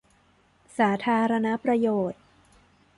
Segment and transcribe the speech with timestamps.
[0.77, 2.21] สาธารณประโยชน์